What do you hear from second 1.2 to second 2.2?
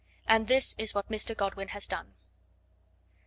Godwin has done.